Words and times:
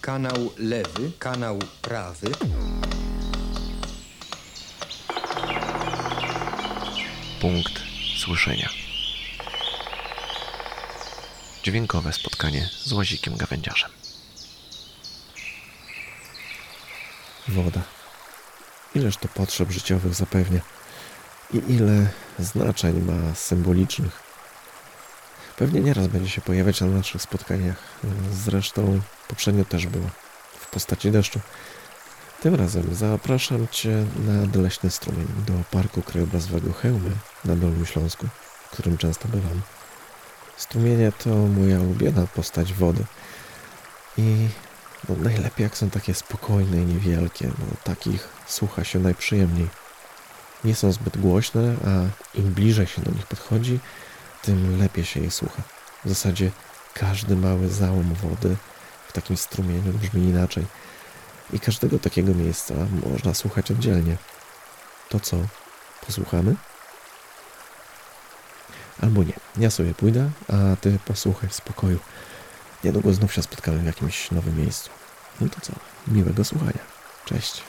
kanał 0.00 0.52
lewy, 0.58 1.12
kanał 1.18 1.58
prawy. 1.82 2.26
Punkt 7.40 7.72
słyszenia. 8.18 8.68
Dźwiękowe 11.62 12.12
spotkanie 12.12 12.68
z 12.84 12.92
łazikiem 12.92 13.36
gawędziarzem. 13.36 13.90
Woda. 17.48 17.82
Ileż 18.94 19.16
to 19.16 19.28
potrzeb 19.28 19.70
życiowych 19.70 20.14
zapewnia 20.14 20.60
i 21.54 21.72
ile 21.72 22.06
znaczeń 22.38 23.00
ma 23.00 23.34
symbolicznych. 23.34 24.29
Pewnie 25.60 25.80
nieraz 25.80 26.06
będzie 26.06 26.30
się 26.30 26.40
pojawiać 26.40 26.80
na 26.80 26.86
naszych 26.86 27.22
spotkaniach. 27.22 27.76
Zresztą 28.32 29.00
poprzednio 29.28 29.64
też 29.64 29.86
była 29.86 30.10
w 30.60 30.70
postaci 30.70 31.10
deszczu. 31.10 31.40
Tym 32.42 32.54
razem 32.54 32.94
zapraszam 32.94 33.68
Cię 33.68 34.06
nad 34.26 34.56
leśny 34.56 34.90
strumień 34.90 35.26
do 35.46 35.52
Parku 35.70 36.02
Krajobrazowego 36.02 36.72
Chełmy 36.72 37.10
na 37.44 37.56
Dolnym 37.56 37.86
Śląsku, 37.86 38.26
w 38.64 38.70
którym 38.70 38.98
często 38.98 39.28
bywam. 39.28 39.60
Strumienie 40.56 41.12
to 41.12 41.30
moja 41.30 41.80
ulubiona 41.80 42.26
postać 42.26 42.74
wody 42.74 43.04
i 44.18 44.48
no, 45.08 45.16
najlepiej 45.16 45.64
jak 45.64 45.76
są 45.76 45.90
takie 45.90 46.14
spokojne 46.14 46.76
i 46.82 46.86
niewielkie, 46.86 47.46
no, 47.46 47.66
takich 47.84 48.28
słucha 48.46 48.84
się 48.84 48.98
najprzyjemniej. 48.98 49.68
Nie 50.64 50.74
są 50.74 50.92
zbyt 50.92 51.18
głośne, 51.18 51.76
a 51.86 51.90
im 52.38 52.52
bliżej 52.52 52.86
się 52.86 53.02
do 53.02 53.10
nich 53.10 53.26
podchodzi, 53.26 53.78
tym 54.42 54.78
lepiej 54.78 55.04
się 55.04 55.20
je 55.20 55.30
słucha. 55.30 55.62
W 56.04 56.08
zasadzie 56.08 56.50
każdy 56.94 57.36
mały 57.36 57.68
załom 57.68 58.14
wody 58.14 58.56
w 59.08 59.12
takim 59.12 59.36
strumieniu 59.36 59.92
brzmi 59.92 60.22
inaczej. 60.22 60.66
I 61.52 61.60
każdego 61.60 61.98
takiego 61.98 62.34
miejsca 62.34 62.74
można 63.10 63.34
słuchać 63.34 63.70
oddzielnie. 63.70 64.16
To 65.08 65.20
co? 65.20 65.36
Posłuchamy? 66.06 66.54
Albo 69.02 69.22
nie. 69.22 69.32
Ja 69.56 69.70
sobie 69.70 69.94
pójdę, 69.94 70.30
a 70.48 70.76
ty 70.76 70.98
posłuchaj 71.04 71.48
w 71.48 71.54
spokoju. 71.54 71.98
Niedługo 72.84 73.12
znów 73.12 73.32
się 73.32 73.42
spotkamy 73.42 73.78
w 73.78 73.84
jakimś 73.86 74.30
nowym 74.30 74.58
miejscu. 74.58 74.90
No 75.40 75.48
to 75.48 75.60
co? 75.60 75.72
Miłego 76.08 76.44
słuchania. 76.44 76.80
Cześć. 77.24 77.62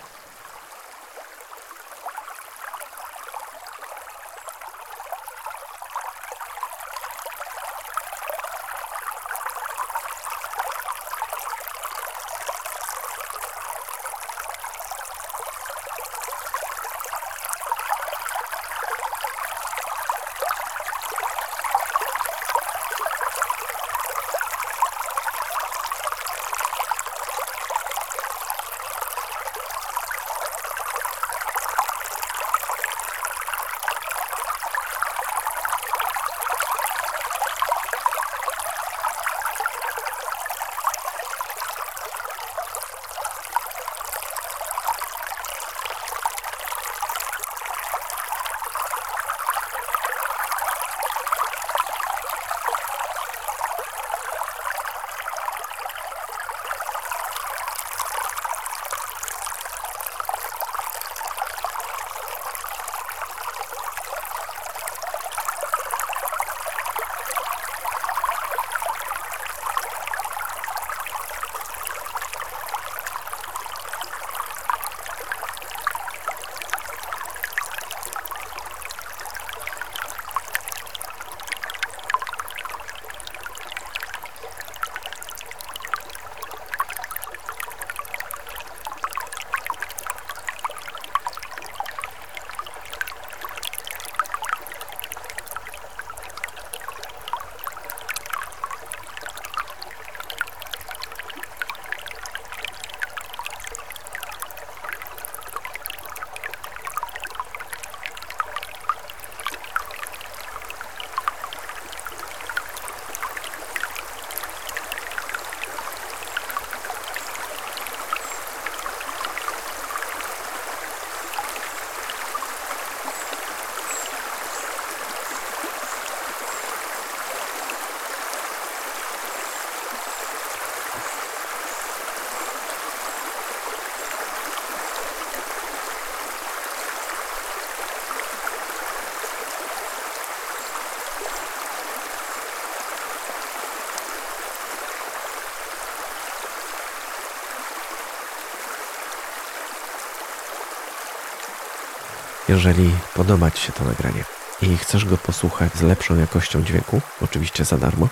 Jeżeli 152.51 152.91
podoba 153.15 153.51
Ci 153.51 153.63
się 153.63 153.73
to 153.73 153.83
nagranie 153.83 154.23
i 154.61 154.77
chcesz 154.77 155.05
go 155.05 155.17
posłuchać 155.17 155.73
z 155.73 155.81
lepszą 155.81 156.15
jakością 156.15 156.63
dźwięku, 156.63 157.01
oczywiście 157.21 157.65
za 157.65 157.77
darmo, 157.77 158.07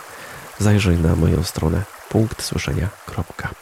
zajrzyj 0.60 0.98
na 0.98 1.16
moją 1.16 1.44
stronę 1.44 1.84
punktsłyszenia.pl 2.10 3.59